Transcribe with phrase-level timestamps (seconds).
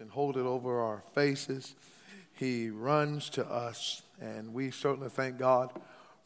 [0.00, 1.74] and hold it over our faces.
[2.34, 5.72] He runs to us, and we certainly thank God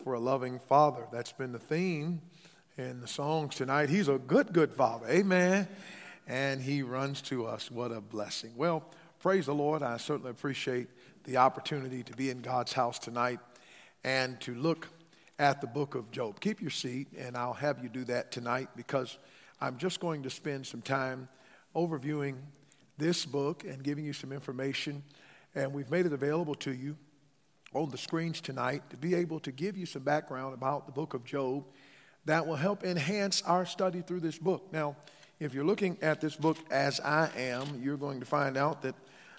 [0.02, 1.06] for a loving father.
[1.12, 2.20] That's been the theme
[2.76, 3.90] in the songs tonight.
[3.90, 5.06] He's a good, good father.
[5.08, 5.68] Amen.
[6.26, 7.70] And he runs to us.
[7.70, 8.52] What a blessing.
[8.56, 8.84] Well,
[9.20, 9.82] praise the Lord.
[9.82, 10.88] I certainly appreciate
[11.24, 13.38] the opportunity to be in God's house tonight
[14.04, 14.88] and to look
[15.38, 16.40] at the book of Job.
[16.40, 19.18] Keep your seat, and I'll have you do that tonight because
[19.60, 21.28] I'm just going to spend some time
[21.74, 22.36] overviewing
[23.00, 25.02] this book and giving you some information.
[25.56, 26.96] And we've made it available to you
[27.74, 31.14] on the screens tonight to be able to give you some background about the book
[31.14, 31.64] of Job
[32.26, 34.68] that will help enhance our study through this book.
[34.72, 34.96] Now,
[35.40, 38.94] if you're looking at this book as I am, you're going to find out that,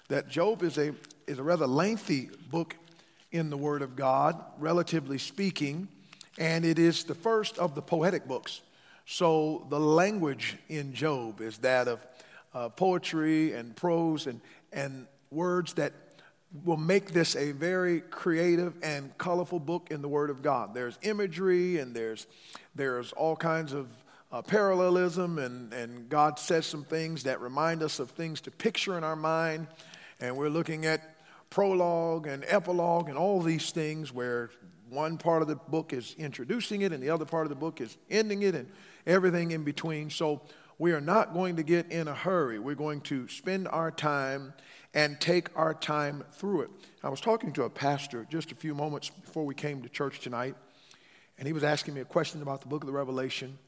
[0.08, 0.92] that Job is a,
[1.26, 2.76] is a rather lengthy book
[3.30, 5.88] in the Word of God, relatively speaking,
[6.38, 8.62] and it is the first of the poetic books.
[9.06, 12.04] So the language in Job is that of
[12.54, 14.40] uh, poetry and prose and,
[14.72, 15.92] and words that
[16.64, 20.74] will make this a very creative and colorful book in the Word of God.
[20.74, 22.26] There's imagery and there's,
[22.74, 23.88] there's all kinds of
[24.30, 28.96] uh, parallelism, and, and God says some things that remind us of things to picture
[28.96, 29.66] in our mind.
[30.20, 31.16] And we're looking at
[31.50, 34.50] prologue and epilogue and all these things where
[34.88, 37.80] one part of the book is introducing it and the other part of the book
[37.80, 38.68] is ending it and
[39.06, 40.08] everything in between.
[40.10, 40.42] So
[40.82, 42.58] we are not going to get in a hurry.
[42.58, 44.52] We're going to spend our time
[44.92, 46.70] and take our time through it.
[47.04, 50.18] I was talking to a pastor just a few moments before we came to church
[50.18, 50.56] tonight,
[51.38, 53.58] and he was asking me a question about the book of the Revelation,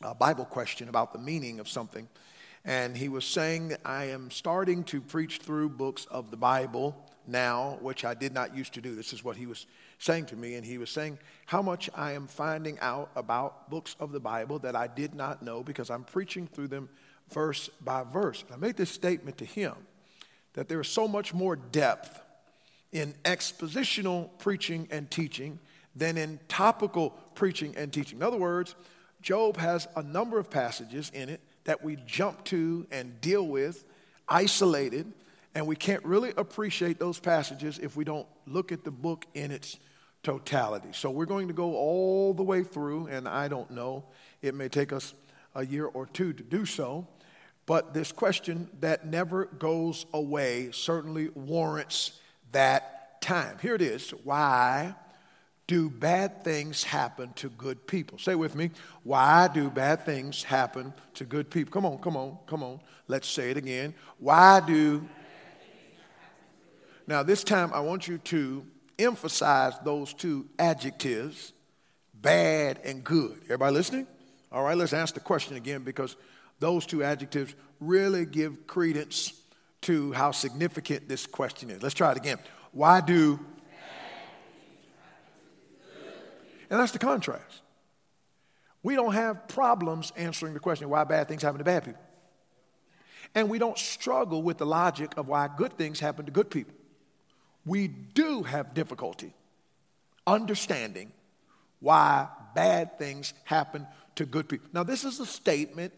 [0.00, 2.08] a Bible question about the meaning of something.
[2.64, 6.96] And he was saying I am starting to preach through books of the Bible
[7.28, 8.94] now, which I did not used to do.
[8.94, 9.66] This is what he was
[9.98, 10.54] saying to me.
[10.54, 14.58] And he was saying how much I am finding out about books of the Bible
[14.60, 16.88] that I did not know because I'm preaching through them
[17.30, 18.42] verse by verse.
[18.42, 19.74] And I made this statement to him
[20.54, 22.20] that there is so much more depth
[22.92, 25.58] in expositional preaching and teaching
[25.94, 28.18] than in topical preaching and teaching.
[28.18, 28.74] In other words,
[29.20, 33.84] Job has a number of passages in it that we jump to and deal with
[34.28, 35.12] isolated,
[35.58, 39.50] and we can't really appreciate those passages if we don't look at the book in
[39.50, 39.76] its
[40.22, 40.90] totality.
[40.92, 44.04] So we're going to go all the way through, and I don't know,
[44.40, 45.14] it may take us
[45.56, 47.08] a year or two to do so.
[47.66, 52.20] But this question that never goes away certainly warrants
[52.52, 53.58] that time.
[53.60, 54.10] Here it is.
[54.22, 54.94] Why
[55.66, 58.20] do bad things happen to good people?
[58.20, 58.70] Say with me.
[59.02, 61.72] Why do bad things happen to good people?
[61.72, 62.78] Come on, come on, come on.
[63.08, 63.92] Let's say it again.
[64.20, 65.08] Why do.
[67.08, 68.66] Now, this time I want you to
[68.98, 71.54] emphasize those two adjectives
[72.12, 73.40] bad and good.
[73.44, 74.06] Everybody listening?
[74.52, 76.16] All right, let's ask the question again because
[76.60, 79.32] those two adjectives really give credence
[79.82, 81.82] to how significant this question is.
[81.82, 82.38] Let's try it again.
[82.72, 83.40] Why do.
[86.68, 87.62] And that's the contrast.
[88.82, 92.02] We don't have problems answering the question why bad things happen to bad people.
[93.34, 96.74] And we don't struggle with the logic of why good things happen to good people.
[97.68, 99.34] We do have difficulty
[100.26, 101.12] understanding
[101.80, 103.86] why bad things happen
[104.16, 104.68] to good people.
[104.72, 105.92] Now, this is a statement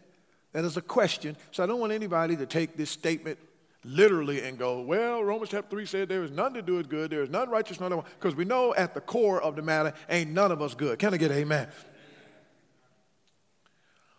[0.51, 1.37] that is a question.
[1.51, 3.39] So I don't want anybody to take this statement
[3.85, 7.09] literally and go, well, Romans chapter 3 said there is none to do it good,
[7.09, 8.05] there is none righteous, none one.
[8.19, 10.99] Because we know at the core of the matter, ain't none of us good.
[10.99, 11.69] Can I get amen?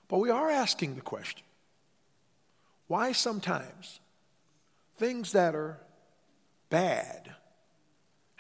[0.09, 1.45] But we are asking the question
[2.87, 4.01] why sometimes
[4.97, 5.79] things that are
[6.71, 7.35] bad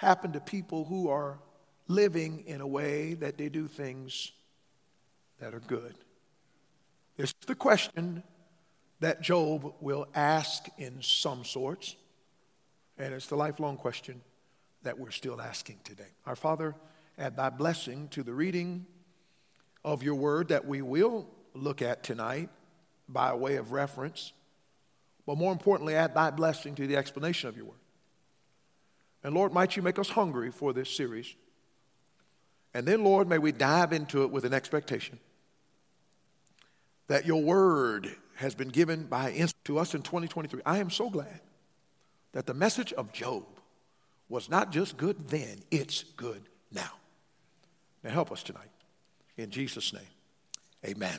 [0.03, 1.39] happen to people who are
[1.87, 4.33] living in a way that they do things
[5.41, 5.95] that are good?
[7.17, 8.25] This is the question
[8.99, 11.95] that Job will ask in some sorts,
[12.99, 14.21] and it's the lifelong question
[14.83, 16.11] that we're still asking today.
[16.27, 16.75] Our Father,
[17.17, 18.87] add thy blessing to the reading
[19.85, 22.49] of your word that we will look at tonight
[23.09, 24.33] by way of reference,
[25.27, 27.82] but more importantly, add thy blessing to the explanation of your word.
[29.25, 31.35] And Lord, might you make us hungry for this series.
[32.75, 35.19] And then, Lord, may we dive into it with an expectation
[37.09, 40.63] that your word has been given by to us in 2023.
[40.65, 41.41] I am so glad
[42.33, 43.45] that the message of Job
[44.29, 46.43] was not just good then, it's good
[46.73, 46.91] now.
[48.03, 48.71] Now help us tonight.
[49.37, 50.03] In Jesus' name,
[50.85, 51.19] amen.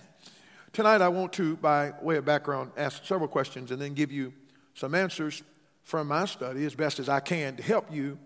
[0.73, 4.33] Tonight I want to, by way of background, ask several questions and then give you
[4.73, 5.43] some answers
[5.83, 8.17] from my study as best as I can to help you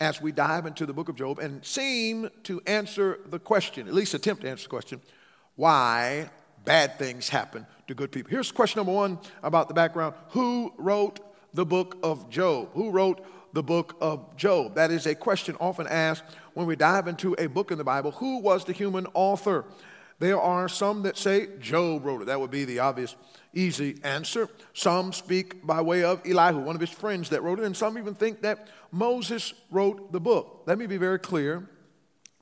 [0.00, 3.94] as we dive into the book of Job and seem to answer the question, at
[3.94, 5.00] least attempt to answer the question,
[5.54, 6.30] why
[6.64, 8.30] bad things happen to good people.
[8.30, 11.20] Here's question number one about the background Who wrote
[11.54, 12.70] the book of Job?
[12.72, 14.74] Who wrote the book of Job?
[14.74, 16.24] That is a question often asked
[16.54, 18.12] when we dive into a book in the Bible.
[18.12, 19.64] Who was the human author?
[20.22, 22.26] There are some that say Job wrote it.
[22.26, 23.16] That would be the obvious,
[23.52, 24.48] easy answer.
[24.72, 27.98] Some speak by way of Elihu, one of his friends that wrote it, and some
[27.98, 30.62] even think that Moses wrote the book.
[30.64, 31.68] Let me be very clear.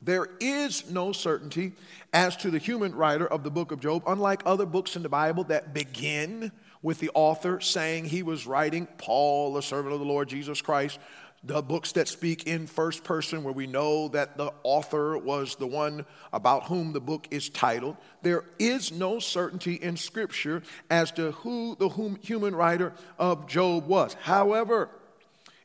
[0.03, 1.73] There is no certainty
[2.13, 5.09] as to the human writer of the book of Job, unlike other books in the
[5.09, 6.53] Bible that begin
[6.83, 10.99] with the author saying he was writing, Paul, the servant of the Lord Jesus Christ,
[11.43, 15.67] the books that speak in first person, where we know that the author was the
[15.67, 17.97] one about whom the book is titled.
[18.21, 21.89] There is no certainty in Scripture as to who the
[22.21, 24.15] human writer of Job was.
[24.21, 24.91] However,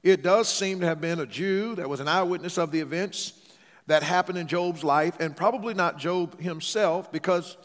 [0.01, 3.33] it does seem to have been a Jew that was an eyewitness of the events
[3.87, 7.57] that happened in Job's life, and probably not Job himself, because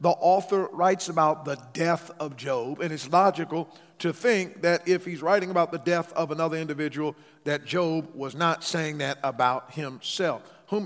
[0.00, 3.68] the author writes about the death of Job, and it's logical
[3.98, 8.34] to think that if he's writing about the death of another individual, that Job was
[8.34, 10.42] not saying that about himself.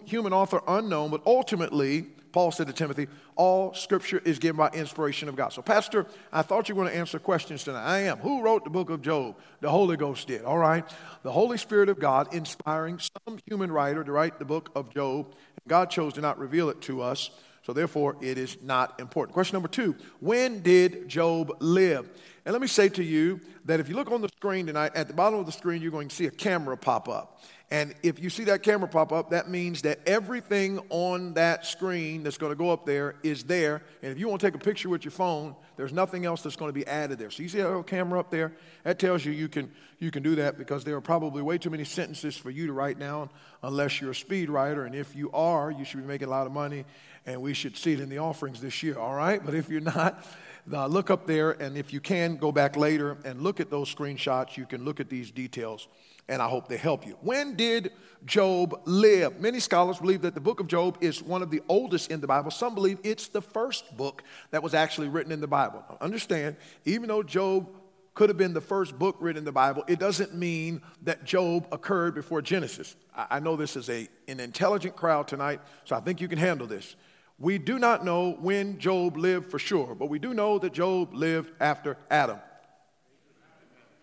[0.07, 5.29] Human author unknown, but ultimately, Paul said to Timothy, all scripture is given by inspiration
[5.29, 5.53] of God.
[5.53, 7.85] So, Pastor, I thought you were going to answer questions tonight.
[7.85, 8.19] I am.
[8.19, 9.37] Who wrote the book of Job?
[9.61, 10.43] The Holy Ghost did.
[10.45, 10.85] All right.
[11.23, 15.35] The Holy Spirit of God inspiring some human writer to write the book of Job.
[15.69, 17.31] God chose to not reveal it to us.
[17.65, 19.35] So, therefore, it is not important.
[19.35, 22.09] Question number two When did Job live?
[22.45, 25.07] And let me say to you that if you look on the screen tonight, at
[25.07, 27.41] the bottom of the screen, you're going to see a camera pop up.
[27.71, 32.23] And if you see that camera pop up, that means that everything on that screen
[32.23, 33.83] that's going to go up there is there.
[34.03, 36.57] And if you want to take a picture with your phone, there's nothing else that's
[36.57, 37.31] going to be added there.
[37.31, 38.53] So you see that little camera up there?
[38.85, 41.71] That tells you you can, you can do that because there are probably way too
[41.71, 43.31] many sentences for you to write down
[43.63, 44.85] unless you're a speed writer.
[44.85, 46.85] And if you are, you should be making a lot of money
[47.27, 49.45] and we should see it in the offerings this year, all right?
[49.45, 50.27] But if you're not,
[50.73, 53.93] uh, look up there, and if you can, go back later and look at those
[53.93, 54.57] screenshots.
[54.57, 55.89] You can look at these details
[56.33, 57.19] and I hope they help you.
[57.21, 57.93] When did
[58.25, 59.39] Job live?
[59.39, 62.27] Many scholars believe that the book of Job is one of the oldest in the
[62.27, 62.51] Bible.
[62.51, 65.85] Some believe it's the first book that was actually written in the Bible.
[66.01, 66.57] Understand,
[66.87, 67.69] even though Job
[68.15, 71.69] could have been the first book written in the Bible, it doesn't mean that Job
[71.71, 72.97] occurred before Genesis.
[73.15, 76.67] I know this is a, an intelligent crowd tonight, so I think you can handle
[76.67, 76.97] this.
[77.39, 81.13] We do not know when Job lived for sure, but we do know that Job
[81.13, 82.39] lived after Adam.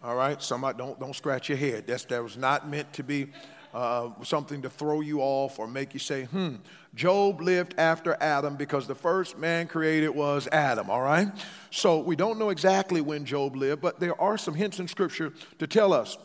[0.01, 1.86] All right, somebody don't don't scratch your head.
[1.86, 3.28] That's that was not meant to be
[3.74, 6.56] uh, something to throw you off or make you say, "Hmm."
[6.96, 10.90] Job lived after Adam because the first man created was Adam.
[10.90, 11.28] All right,
[11.69, 15.34] so we don't know exactly when Job lived, but there are some hints in Scripture
[15.57, 16.18] to tell us.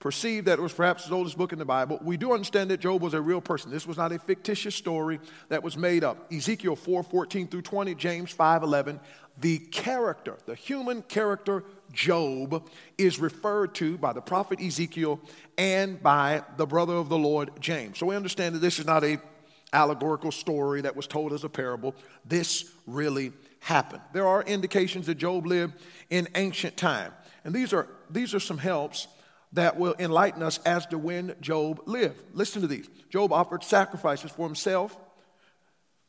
[0.00, 2.00] Perceive that it was perhaps the oldest book in the Bible.
[2.02, 3.70] We do understand that Job was a real person.
[3.70, 6.32] This was not a fictitious story that was made up.
[6.32, 8.98] Ezekiel 4 14 through 20, James 5 11.
[9.38, 12.68] The character, the human character Job
[12.98, 15.20] is referred to by the prophet Ezekiel
[15.58, 17.98] and by the brother of the Lord, James.
[17.98, 19.20] So we understand that this is not a
[19.72, 21.94] allegorical story that was told as a parable.
[22.24, 24.02] This really happened.
[24.12, 25.74] There are indications that Job lived
[26.10, 27.12] in ancient time.
[27.44, 29.08] And these are, these are some helps
[29.54, 32.22] that will enlighten us as to when Job lived.
[32.32, 32.88] Listen to these.
[33.10, 34.98] Job offered sacrifices for himself,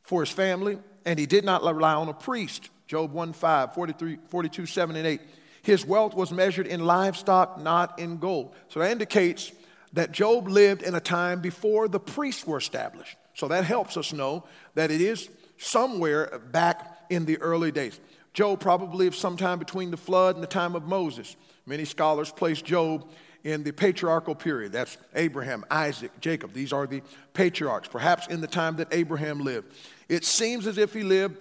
[0.02, 2.70] for his family, and he did not rely on a priest.
[2.88, 5.22] Job 1 5, 43, 42, 7, and 8.
[5.64, 8.54] His wealth was measured in livestock, not in gold.
[8.68, 9.52] So that indicates
[9.94, 13.18] that Job lived in a time before the priests were established.
[13.34, 14.44] So that helps us know
[14.76, 18.00] that it is somewhere back in the early days.
[18.34, 21.36] Job probably lived sometime between the flood and the time of Moses.
[21.66, 23.08] Many scholars place Job
[23.44, 24.72] in the patriarchal period.
[24.72, 26.54] That's Abraham, Isaac, Jacob.
[26.54, 27.02] These are the
[27.34, 29.74] patriarchs, perhaps in the time that Abraham lived.
[30.10, 31.38] It seems as if he lived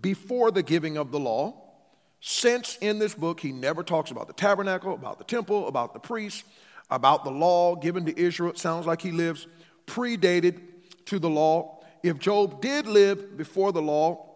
[0.00, 1.69] before the giving of the law.
[2.20, 6.00] Since in this book he never talks about the tabernacle, about the temple, about the
[6.00, 6.44] priests,
[6.90, 9.46] about the law given to Israel, it sounds like he lives
[9.86, 10.60] predated
[11.06, 11.82] to the law.
[12.02, 14.26] If Job did live before the law,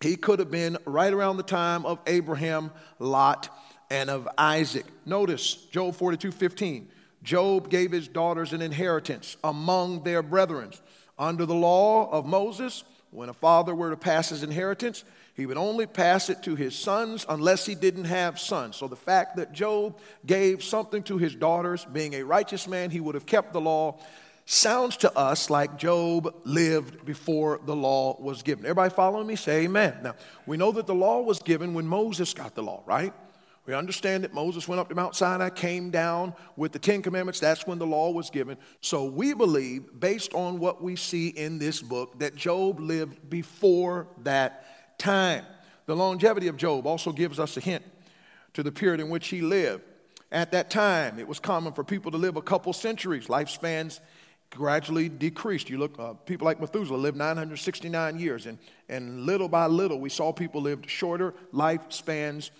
[0.00, 3.48] he could have been right around the time of Abraham, Lot,
[3.90, 4.86] and of Isaac.
[5.04, 6.88] Notice Job 42 15.
[7.22, 10.70] Job gave his daughters an inheritance among their brethren.
[11.18, 15.04] Under the law of Moses, when a father were to pass his inheritance,
[15.38, 18.74] he would only pass it to his sons unless he didn't have sons.
[18.74, 22.98] So the fact that Job gave something to his daughters, being a righteous man, he
[22.98, 24.00] would have kept the law,
[24.46, 28.64] sounds to us like Job lived before the law was given.
[28.64, 29.36] Everybody following me?
[29.36, 29.98] Say amen.
[30.02, 33.14] Now, we know that the law was given when Moses got the law, right?
[33.64, 37.38] We understand that Moses went up to Mount Sinai, came down with the Ten Commandments.
[37.38, 38.56] That's when the law was given.
[38.80, 44.08] So we believe, based on what we see in this book, that Job lived before
[44.24, 44.64] that
[44.98, 45.44] time.
[45.86, 47.84] The longevity of Job also gives us a hint
[48.54, 49.84] to the period in which he lived.
[50.30, 53.28] At that time, it was common for people to live a couple centuries.
[53.28, 54.00] Lifespans
[54.50, 55.70] gradually decreased.
[55.70, 60.10] You look, uh, people like Methuselah lived 969 years, and, and little by little, we
[60.10, 62.50] saw people lived shorter lifespans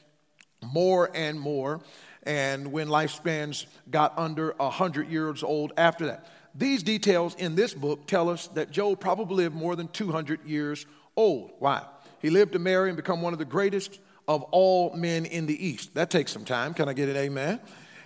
[0.62, 1.80] more and more.
[2.24, 6.26] And when lifespans got under 100 years old after that.
[6.54, 10.86] These details in this book tell us that Job probably lived more than 200 years
[11.16, 11.52] old.
[11.58, 11.82] Why?
[12.20, 15.66] He lived to marry and become one of the greatest of all men in the
[15.66, 15.94] East.
[15.94, 16.74] That takes some time.
[16.74, 17.60] Can I get an amen?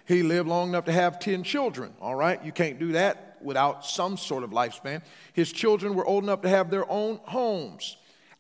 [0.07, 2.43] He lived long enough to have 10 children, all right?
[2.45, 5.03] You can't do that without some sort of lifespan.
[5.33, 7.97] His children were old enough to have their own homes.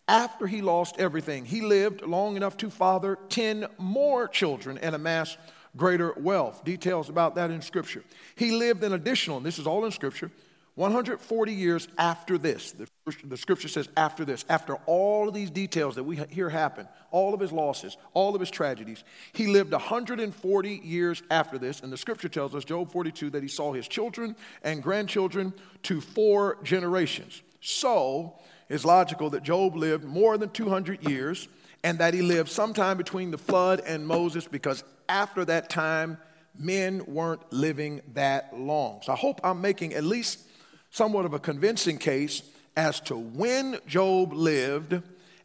[0.09, 5.37] After he lost everything, he lived long enough to father 10 more children and amass
[5.76, 6.64] greater wealth.
[6.64, 8.05] Details about that in Scripture.
[8.35, 10.31] He lived an additional, and this is all in Scripture,
[10.75, 12.73] 140 years after this.
[13.25, 17.35] The, scripture says after this, after all of these details that we hear happen, all
[17.35, 21.81] of his losses, all of his tragedies, he lived 140 years after this.
[21.81, 25.52] And the scripture tells us, Job 42, that he saw his children and grandchildren
[25.85, 27.43] to four generations.
[27.61, 28.38] So
[28.71, 31.49] it's logical that Job lived more than 200 years
[31.85, 36.17] and that he lived sometime between the flood and Moses because after that time,
[36.59, 39.00] men weren't living that long.
[39.02, 40.38] So I hope I'm making at least
[40.92, 42.42] somewhat of a convincing case
[42.76, 45.02] as to when Job lived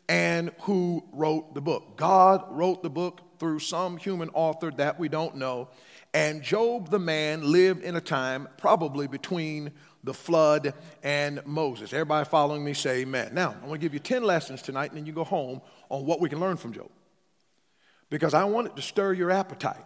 [0.07, 1.97] and who wrote the book.
[1.97, 5.69] God wrote the book through some human author that we don't know.
[6.13, 9.71] And Job, the man, lived in a time probably between
[10.03, 11.93] the flood and Moses.
[11.93, 13.33] Everybody following me say amen.
[13.33, 16.05] Now, I'm going to give you 10 lessons tonight, and then you go home on
[16.05, 16.89] what we can learn from Job.
[18.09, 19.83] Because I want it to stir your appetite.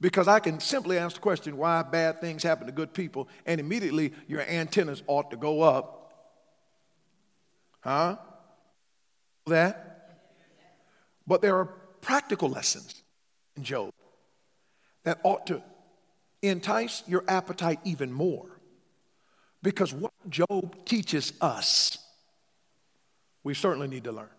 [0.00, 3.60] Because I can simply ask the question why bad things happen to good people, and
[3.60, 6.12] immediately your antennas ought to go up.
[7.80, 8.16] Huh?
[9.46, 10.18] That?
[11.26, 11.66] But there are
[12.00, 13.02] practical lessons
[13.56, 13.92] in Job
[15.04, 15.62] that ought to
[16.42, 18.46] entice your appetite even more.
[19.62, 21.98] Because what Job teaches us,
[23.42, 24.30] we certainly need to learn.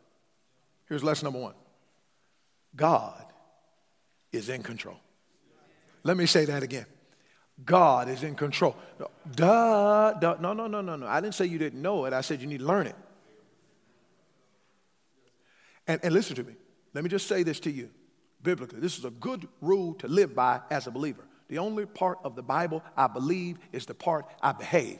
[0.88, 1.56] Here's lesson number one
[2.76, 3.26] God
[4.32, 5.00] is in control.
[6.04, 6.86] Let me say that again.
[7.66, 8.76] God is in control.
[9.36, 10.38] Duh, duh.
[10.40, 11.08] No, no, no, no, no.
[11.08, 12.14] I didn't say you didn't know it.
[12.14, 12.96] I said you need to learn it.
[15.88, 16.54] And, and listen to me.
[16.94, 17.90] Let me just say this to you
[18.42, 18.80] biblically.
[18.80, 21.28] This is a good rule to live by as a believer.
[21.50, 25.00] The only part of the Bible I believe is the part I behave.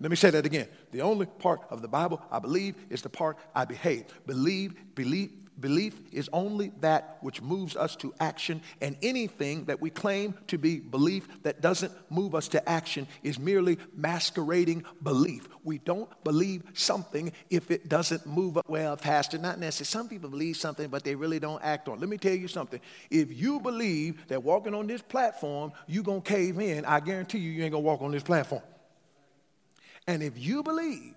[0.00, 0.68] Let me say that again.
[0.92, 4.04] The only part of the Bible I believe is the part I behave.
[4.26, 9.88] Believe, believe, Belief is only that which moves us to action, and anything that we
[9.88, 15.48] claim to be belief that doesn't move us to action is merely masquerading belief.
[15.64, 18.68] We don't believe something if it doesn't move up.
[18.68, 19.86] Well, Pastor, not necessarily.
[19.86, 22.00] Some people believe something, but they really don't act on it.
[22.00, 22.80] Let me tell you something.
[23.10, 27.38] If you believe that walking on this platform, you're going to cave in, I guarantee
[27.38, 28.62] you, you ain't going to walk on this platform.
[30.06, 31.14] And if you believe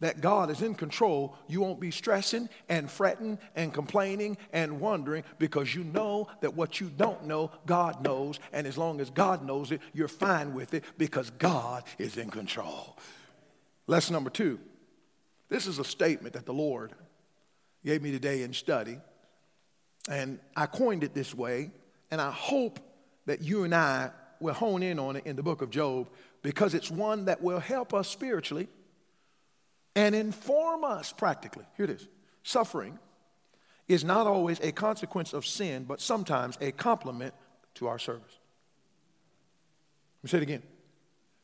[0.00, 5.24] that God is in control, you won't be stressing and fretting and complaining and wondering
[5.38, 8.38] because you know that what you don't know, God knows.
[8.52, 12.30] And as long as God knows it, you're fine with it because God is in
[12.30, 12.96] control.
[13.86, 14.60] Lesson number two
[15.48, 16.92] this is a statement that the Lord
[17.84, 18.98] gave me today in study.
[20.10, 21.70] And I coined it this way,
[22.10, 22.80] and I hope
[23.26, 26.08] that you and I will hone in on it in the book of Job
[26.42, 28.68] because it's one that will help us spiritually
[29.96, 31.64] and inform us practically.
[31.76, 32.08] Here it is
[32.42, 32.98] suffering
[33.88, 37.34] is not always a consequence of sin, but sometimes a complement
[37.74, 38.38] to our service.
[40.18, 40.62] Let me say it again.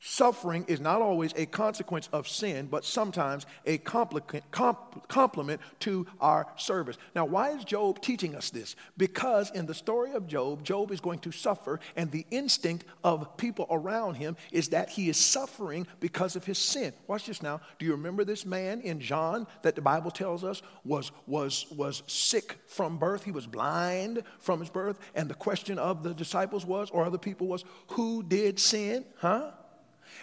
[0.06, 6.99] Suffering is not always a consequence of sin, but sometimes a complement to our service.
[7.14, 8.76] Now, why is Job teaching us this?
[8.99, 13.38] Because in the story of Job, Job is going to suffer, and the instinct of
[13.38, 16.92] people around him is that he is suffering because of his sin.
[17.06, 17.62] Watch this now.
[17.78, 22.02] Do you remember this man in John that the Bible tells us was, was, was
[22.08, 23.25] sick from birth?
[23.25, 27.16] He was blind from his birth, and the question of the disciples was, or other
[27.16, 29.06] people was, who did sin?
[29.16, 29.52] Huh?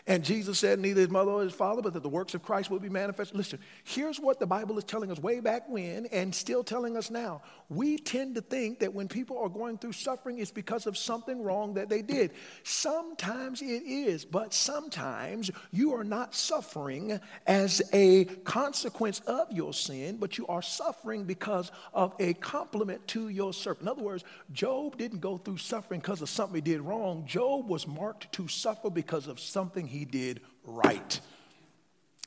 [0.08, 2.70] And Jesus said, neither his mother or his father, but that the works of Christ
[2.70, 3.36] will be manifest.
[3.36, 7.10] Listen, here's what the Bible is telling us way back when and still telling us
[7.10, 7.42] now.
[7.70, 11.42] We tend to think that when people are going through suffering, it's because of something
[11.42, 12.32] wrong that they did.
[12.64, 20.18] Sometimes it is, but sometimes you are not suffering as a consequence of your sin,
[20.18, 23.84] but you are suffering because of a complement to your servant.
[23.84, 27.26] In other words, Job didn't go through suffering because of something he did wrong.
[27.26, 31.20] Job was marked to suffer because of something he did right.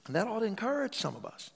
[0.07, 1.51] And that ought to encourage some of us.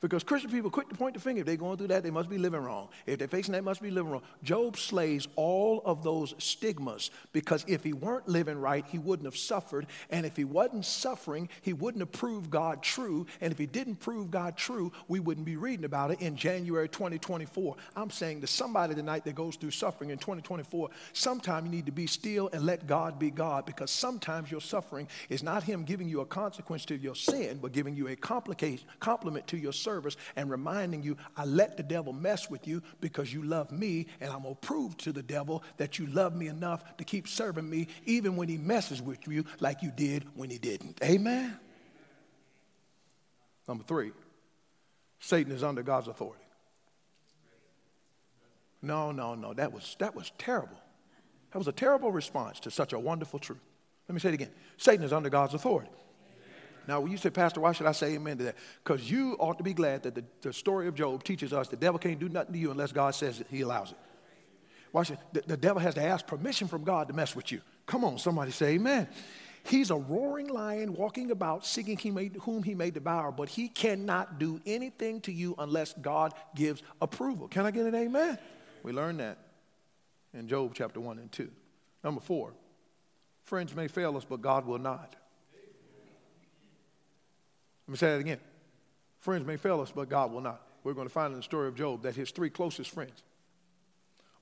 [0.00, 1.40] Because Christian people quick to point the finger.
[1.40, 2.88] If they're going through that, they must be living wrong.
[3.06, 4.22] If they're facing that, must be living wrong.
[4.42, 9.36] Job slays all of those stigmas because if he weren't living right, he wouldn't have
[9.36, 9.86] suffered.
[10.10, 13.26] And if he wasn't suffering, he wouldn't have proved God true.
[13.42, 16.88] And if he didn't prove God true, we wouldn't be reading about it in January
[16.88, 17.76] 2024.
[17.94, 21.92] I'm saying to somebody tonight that goes through suffering in 2024, sometime you need to
[21.92, 26.08] be still and let God be God because sometimes your suffering is not him giving
[26.08, 30.50] you a consequence to your sin, but giving you a compliment to your service and
[30.50, 34.42] reminding you, I let the devil mess with you because you love me, and I'm
[34.42, 37.88] going to prove to the devil that you love me enough to keep serving me
[38.06, 41.00] even when he messes with you like you did when he didn't.
[41.02, 41.58] Amen?
[43.66, 44.12] Number three,
[45.18, 46.44] Satan is under God's authority.
[48.82, 49.52] No, no, no.
[49.52, 50.80] That was, that was terrible.
[51.52, 53.60] That was a terrible response to such a wonderful truth.
[54.08, 55.90] Let me say it again Satan is under God's authority.
[56.88, 58.56] Now, when you say, Pastor, why should I say amen to that?
[58.82, 61.76] Because you ought to be glad that the, the, story of Job teaches us the
[61.76, 63.98] devil can't do nothing to you unless God says it, he allows it.
[64.92, 65.18] Watch it.
[65.32, 67.60] The, the devil has to ask permission from God to mess with you.
[67.86, 69.08] Come on, somebody say amen.
[69.62, 73.68] He's a roaring lion walking about seeking he may, whom he may devour, but he
[73.68, 77.46] cannot do anything to you unless God gives approval.
[77.48, 78.38] Can I get an amen?
[78.82, 79.38] We learned that
[80.32, 81.50] in Job chapter 1 and 2.
[82.02, 82.52] Number four,
[83.44, 85.16] friends may fail us, but God will not.
[87.90, 88.38] Let me say that again.
[89.18, 90.62] Friends may fail us, but God will not.
[90.84, 93.24] We're going to find in the story of Job that his three closest friends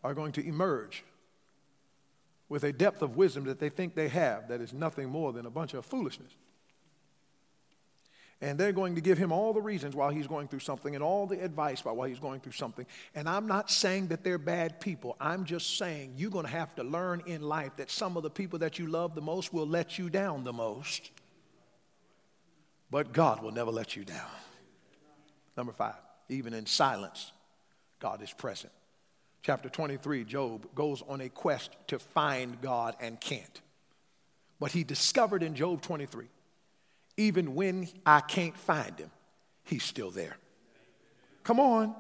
[0.05, 1.03] are going to emerge
[2.51, 5.47] with a depth of wisdom that they think they have that is nothing more than
[5.47, 6.31] a bunch of foolishness.
[8.43, 11.03] And they're going to give him all the reasons why he's going through something and
[11.03, 12.85] all the advice about why he's going through something.
[13.15, 15.17] And I'm not saying that they're bad people.
[15.19, 18.31] I'm just saying you're going to have to learn in life that some of the
[18.31, 21.13] people that you love the most will let you down the most.
[22.91, 24.31] But God will never let you down.
[25.57, 25.95] Number five,
[26.29, 27.33] even in silence,
[27.99, 28.73] God is present.
[29.43, 33.61] Chapter 23, Job goes on a quest to find God and can't.
[34.61, 36.27] But he discovered in Job 23,
[37.17, 39.11] even when I can't find him,
[39.65, 40.37] he's still there.
[41.45, 41.95] Come on.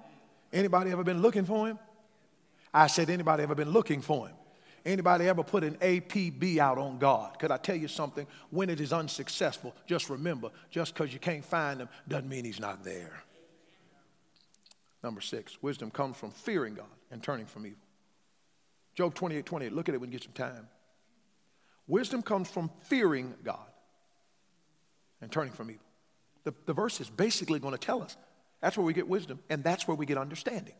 [0.52, 1.78] Anybody ever been looking for him?
[2.72, 4.36] I said, anybody ever been looking for him?
[4.88, 7.38] Anybody ever put an APB out on God?
[7.38, 8.26] Could I tell you something?
[8.48, 12.58] When it is unsuccessful, just remember, just because you can't find him doesn't mean he's
[12.58, 13.22] not there.
[15.04, 17.78] Number six, wisdom comes from fearing God and turning from evil.
[18.94, 20.66] Job 28 28, look at it when you get some time.
[21.86, 23.58] Wisdom comes from fearing God
[25.20, 25.84] and turning from evil.
[26.44, 28.16] The, the verse is basically going to tell us
[28.62, 30.74] that's where we get wisdom and that's where we get understanding.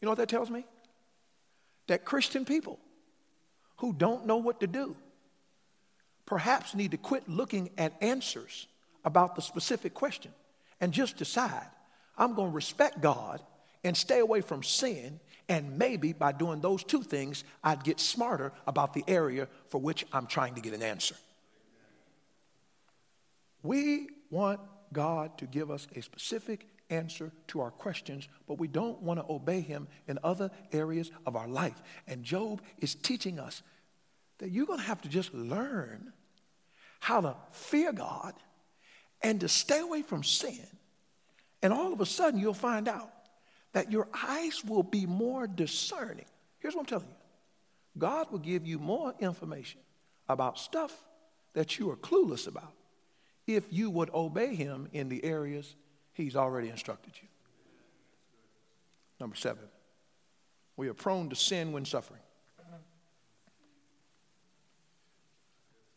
[0.00, 0.66] You know what that tells me?
[1.86, 2.80] That Christian people
[3.82, 4.96] who don't know what to do
[6.24, 8.66] perhaps need to quit looking at answers
[9.04, 10.30] about the specific question
[10.80, 11.66] and just decide
[12.16, 13.42] I'm going to respect God
[13.84, 15.18] and stay away from sin.
[15.48, 20.06] And maybe by doing those two things, I'd get smarter about the area for which
[20.12, 21.16] I'm trying to get an answer.
[23.62, 24.60] We want
[24.92, 29.32] God to give us a specific answer to our questions, but we don't want to
[29.32, 31.82] obey Him in other areas of our life.
[32.06, 33.62] And Job is teaching us
[34.42, 36.12] that you're going to have to just learn
[36.98, 38.34] how to fear God
[39.22, 40.66] and to stay away from sin.
[41.62, 43.08] And all of a sudden, you'll find out
[43.70, 46.24] that your eyes will be more discerning.
[46.58, 47.14] Here's what I'm telling you
[47.96, 49.78] God will give you more information
[50.28, 50.92] about stuff
[51.52, 52.72] that you are clueless about
[53.46, 55.72] if you would obey Him in the areas
[56.14, 57.28] He's already instructed you.
[59.20, 59.62] Number seven,
[60.76, 62.22] we are prone to sin when suffering.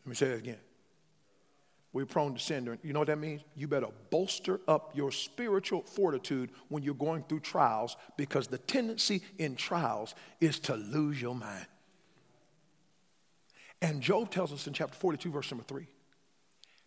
[0.06, 0.60] Let me say that again.
[1.91, 2.78] We're prone to sin.
[2.84, 3.41] You know what that means?
[3.56, 9.22] You better bolster up your spiritual fortitude when you're going through trials because the tendency
[9.38, 11.65] in trials is to lose your mind.
[13.82, 15.88] And Job tells us in chapter 42, verse number 3,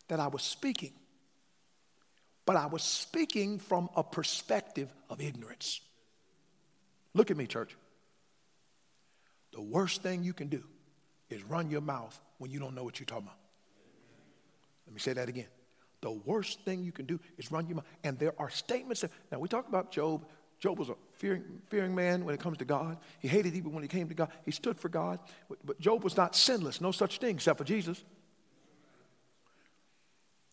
[0.09, 0.93] that I was speaking,
[2.45, 5.81] but I was speaking from a perspective of ignorance.
[7.15, 7.75] Look at me, church.
[9.53, 10.63] The worst thing you can do
[11.31, 13.39] is run your mouth when you don't know what you're talking about.
[14.87, 15.47] Let me say that again.
[16.01, 17.87] The worst thing you can do is run your mouth.
[18.05, 19.03] And there are statements.
[19.03, 20.25] That, now, we talk about Job.
[20.61, 22.99] Job was a fearing, fearing man when it comes to God.
[23.21, 24.31] He hated evil when he came to God.
[24.45, 25.19] He stood for God.
[25.65, 28.03] But, Job was not sinless, no such thing except for Jesus.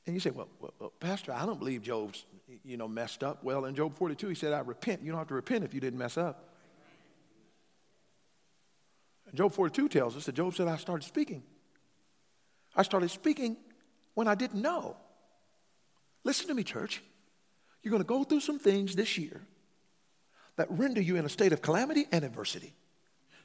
[0.05, 2.25] And you say, well, well, well, Pastor, I don't believe Job's,
[2.63, 3.43] you know, messed up.
[3.43, 5.01] Well, in Job 42, he said, I repent.
[5.01, 6.49] You don't have to repent if you didn't mess up.
[9.27, 11.43] And Job 42 tells us that Job said, I started speaking.
[12.75, 13.57] I started speaking
[14.13, 14.97] when I didn't know.
[16.23, 17.01] Listen to me, church.
[17.83, 19.41] You're going to go through some things this year
[20.55, 22.73] that render you in a state of calamity and adversity.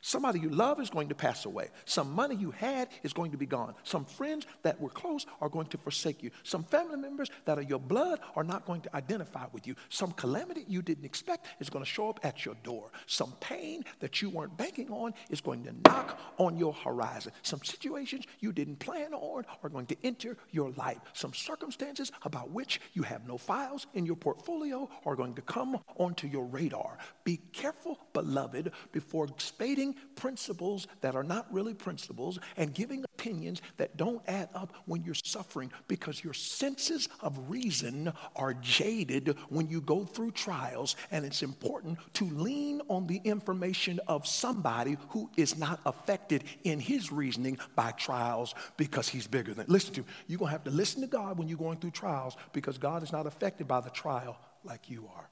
[0.02, 1.68] Somebody you love is going to pass away.
[1.84, 3.74] Some money you had is going to be gone.
[3.82, 6.30] Some friends that were close are going to forsake you.
[6.42, 9.74] Some family members that are your blood are not going to identify with you.
[9.90, 12.90] Some calamity you didn't expect is going to show up at your door.
[13.06, 17.32] Some pain that you weren't banking on is going to knock on your horizon.
[17.42, 20.98] Some situations you didn't plan on are going to enter your life.
[21.12, 25.78] Some circumstances about which you have no files in your portfolio are going to come
[25.98, 26.96] onto your radar.
[27.24, 33.96] Be careful, beloved, before spading principles that are not really principles and giving opinions that
[33.96, 39.81] don't add up when you're suffering because your senses of reason are jaded when you
[39.81, 40.96] go through trials.
[41.11, 46.81] And it's important to lean on the information of somebody who is not affected in
[46.81, 49.66] his reasoning by trials because he's bigger than.
[49.68, 50.05] Listen to.
[50.26, 53.03] You're going to have to listen to God when you're going through trials because God
[53.03, 55.29] is not affected by the trial like you are.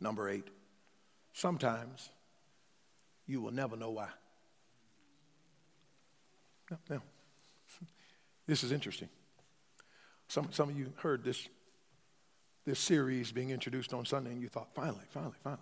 [0.00, 0.48] Number eight.
[1.32, 2.10] Sometimes
[3.26, 4.08] you will never know why.
[6.70, 7.02] Now, now
[8.46, 9.08] this is interesting.
[10.28, 11.48] Some, some of you heard this,
[12.64, 15.60] this series being introduced on Sunday, and you thought, finally, finally, finally,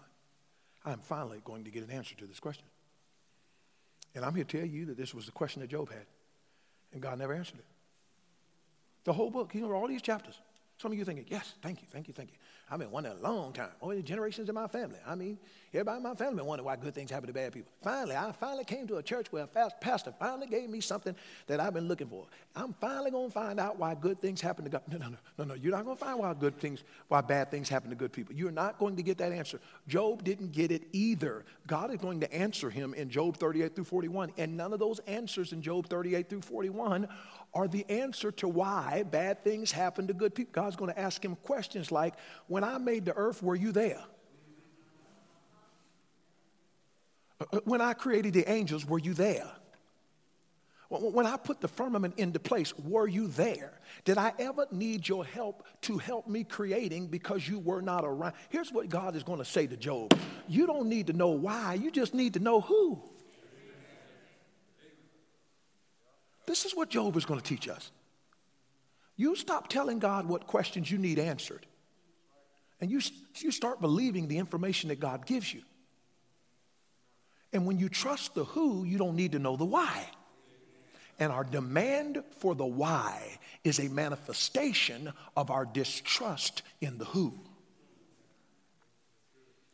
[0.85, 2.65] I'm finally going to get an answer to this question.
[4.15, 6.07] And I'm here to tell you that this was the question that Job had,
[6.93, 7.65] and God never answered it.
[9.05, 10.39] The whole book, you know, all these chapters.
[10.81, 12.39] Some of you thinking, yes, thank you, thank you, thank you.
[12.71, 13.69] I've been wondering a long time.
[13.83, 14.97] Only generations in my family.
[15.07, 15.39] I mean,
[15.75, 17.71] everybody in my family been wondering why good things happen to bad people.
[17.83, 21.15] Finally, I finally came to a church where a pastor finally gave me something
[21.49, 22.25] that I've been looking for.
[22.57, 24.81] I'm finally to find out why good things happen to God.
[24.91, 25.55] No, no, no, no, no.
[25.55, 28.35] You're not to find why good things, why bad things happen to good people.
[28.35, 29.61] You're not going to get that answer.
[29.87, 31.45] Job didn't get it either.
[31.67, 35.01] God is going to answer him in Job 38 through 41, and none of those
[35.01, 37.07] answers in Job 38 through 41
[37.53, 40.53] are the answer to why bad things happen to good people.
[40.53, 42.15] God's going to ask him questions like,
[42.47, 44.03] When I made the earth, were you there?
[47.41, 49.51] Uh, uh, when I created the angels, were you there?
[50.89, 53.79] When I put the firmament into place, were you there?
[54.05, 58.35] Did I ever need your help to help me creating because you were not around?
[58.49, 61.75] Here's what God is going to say to Job You don't need to know why,
[61.75, 63.01] you just need to know who.
[66.51, 67.93] This is what Job is going to teach us.
[69.17, 71.65] You stop telling God what questions you need answered,
[72.81, 73.01] and you,
[73.37, 75.63] you start believing the information that God gives you.
[77.53, 80.11] And when you trust the who, you don't need to know the why.
[81.21, 87.39] And our demand for the why is a manifestation of our distrust in the who.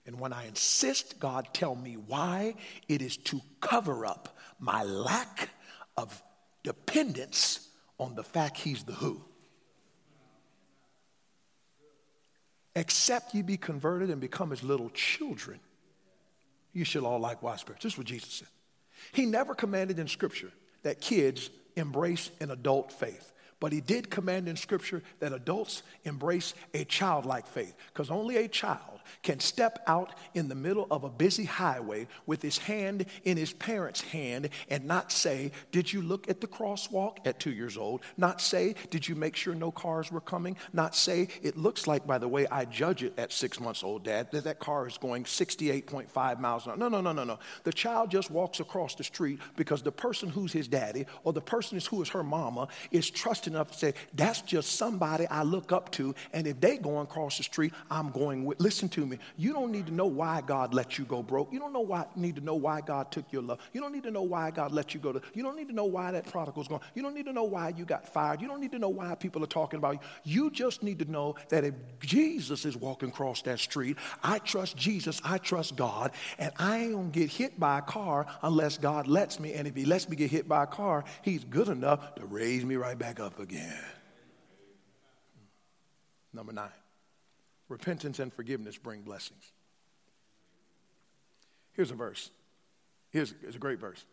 [0.05, 2.55] And when I insist God tell me why,
[2.87, 5.49] it is to cover up my lack
[5.97, 6.23] of
[6.67, 9.23] dependence on the fact he's the who.
[12.75, 15.61] Except ye be converted and become as little children,
[16.73, 17.83] you shall all likewise perish.
[17.83, 18.49] This is what Jesus said.
[19.13, 20.51] He never commanded in Scripture
[20.83, 23.33] that kids embrace an adult faith.
[23.61, 28.49] But he did command in Scripture that adults embrace a childlike faith, because only a
[28.49, 33.37] child can step out in the middle of a busy highway with his hand in
[33.37, 37.77] his parent's hand and not say, Did you look at the crosswalk at two years
[37.77, 38.03] old?
[38.17, 40.57] Not say, Did you make sure no cars were coming?
[40.73, 44.05] Not say, It looks like, by the way, I judge it at six months old,
[44.05, 46.77] Dad, that that car is going 68.5 miles an hour.
[46.77, 47.39] No, no, no, no, no.
[47.65, 51.41] The child just walks across the street because the person who's his daddy or the
[51.41, 55.73] person who is her mama is trusting enough to say, That's just somebody I look
[55.73, 58.61] up to, and if they going across the street, I'm going with.
[58.61, 59.19] Listen to me.
[59.37, 61.53] You don't need to know why God let you go broke.
[61.53, 63.59] You don't know why, need to know why God took your love.
[63.73, 65.21] You don't need to know why God let you go to.
[65.35, 66.81] You don't need to know why that prodigal's gone.
[66.95, 68.41] You don't need to know why you got fired.
[68.41, 70.45] You don't need to know why people are talking about you.
[70.45, 74.77] You just need to know that if Jesus is walking across that street, I trust
[74.77, 79.09] Jesus, I trust God, and I ain't gonna get hit by a car unless God
[79.09, 79.55] lets me.
[79.55, 82.65] And if He lets me get hit by a car, He's good enough to raise
[82.65, 83.83] me right back up again.
[86.33, 86.86] Number nine.
[87.69, 89.53] Repentance and forgiveness bring blessings.
[91.73, 92.31] Here's a verse.
[93.11, 94.05] Here's, here's a great verse.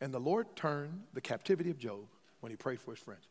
[0.00, 2.06] And the Lord turned the captivity of Job
[2.40, 3.24] when he prayed for his friends.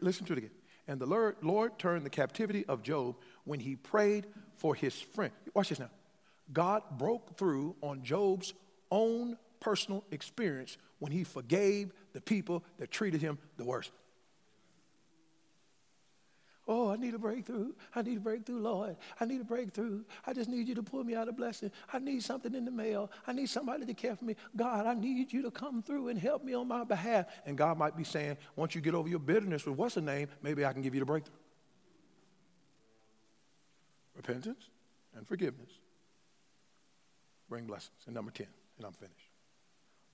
[0.00, 0.50] Listen to it again.
[0.88, 5.32] And the Lord, Lord turned the captivity of Job when he prayed for his friend.
[5.54, 5.90] Watch this now.
[6.52, 8.52] God broke through on Job's
[8.90, 13.90] own personal experience when he forgave the people that treated him the worst.
[16.74, 17.72] Oh, I need a breakthrough.
[17.94, 18.96] I need a breakthrough, Lord.
[19.20, 20.04] I need a breakthrough.
[20.26, 21.70] I just need you to pull me out of blessing.
[21.92, 23.10] I need something in the mail.
[23.26, 24.36] I need somebody to care for me.
[24.56, 27.26] God, I need you to come through and help me on my behalf.
[27.44, 30.28] And God might be saying, once you get over your bitterness with what's the name,
[30.40, 31.36] maybe I can give you the breakthrough.
[34.16, 34.64] Repentance
[35.14, 35.72] and forgiveness
[37.50, 37.98] bring blessings.
[38.06, 38.46] And number 10,
[38.78, 39.28] and I'm finished.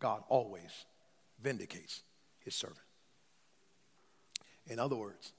[0.01, 0.87] God always
[1.41, 2.03] vindicates
[2.41, 2.81] his servant.
[4.67, 5.35] In other words,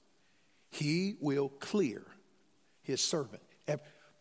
[0.70, 2.02] he will clear
[2.82, 3.42] his servant.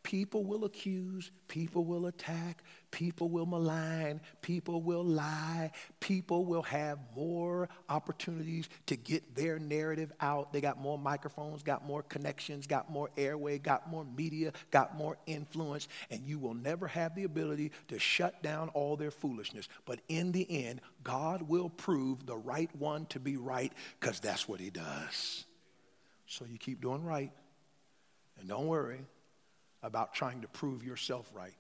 [0.02, 6.98] People will accuse, people will attack, people will malign, people will lie, people will have
[7.16, 10.54] more opportunities to get their narrative out.
[10.54, 15.18] They got more microphones, got more connections, got more airway, got more media, got more
[15.28, 19.68] influence, and you will never have the ability to shut down all their foolishness.
[19.86, 24.48] But in the end, God will prove the right one to be right because that's
[24.48, 25.46] what he does.
[26.30, 27.32] So you keep doing right,
[28.40, 29.00] and don't worry
[29.82, 31.56] about trying to prove yourself right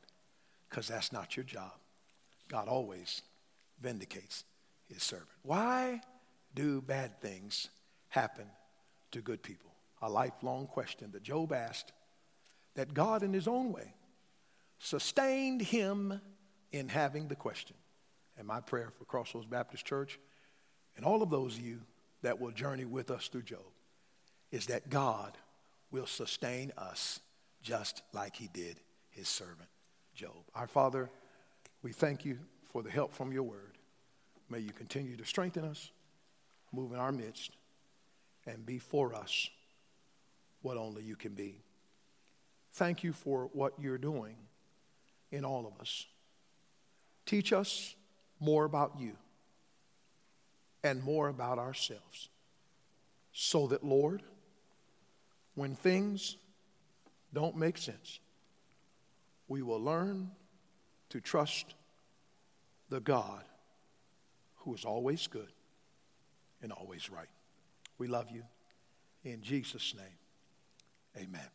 [0.69, 1.71] because that's not your job.
[2.49, 3.23] God always
[3.81, 4.43] vindicates
[4.87, 5.29] his servant.
[5.41, 6.01] Why
[6.53, 7.69] do bad things
[8.09, 8.45] happen
[9.11, 9.71] to good people?
[10.03, 11.91] A lifelong question that Job asked
[12.75, 13.95] that God, in his own way,
[14.77, 16.21] sustained him
[16.71, 17.75] in having the question.
[18.37, 20.19] And my prayer for Crossroads Baptist Church
[20.95, 21.81] and all of those of you
[22.21, 23.65] that will journey with us through Job
[24.51, 25.37] is that God
[25.91, 27.19] will sustain us
[27.61, 28.77] just like he did
[29.09, 29.69] his servant
[30.15, 30.35] Job.
[30.53, 31.09] Our Father,
[31.81, 32.39] we thank you
[32.71, 33.77] for the help from your word.
[34.49, 35.91] May you continue to strengthen us,
[36.71, 37.51] move in our midst,
[38.45, 39.49] and be for us
[40.61, 41.61] what only you can be.
[42.73, 44.35] Thank you for what you're doing
[45.31, 46.05] in all of us.
[47.25, 47.95] Teach us
[48.39, 49.13] more about you
[50.83, 52.29] and more about ourselves
[53.31, 54.23] so that, Lord,
[55.55, 56.37] when things
[57.33, 58.19] don't make sense,
[59.47, 60.31] we will learn
[61.09, 61.73] to trust
[62.89, 63.43] the God
[64.57, 65.51] who is always good
[66.61, 67.29] and always right.
[67.97, 68.43] We love you.
[69.23, 71.49] In Jesus' name, amen.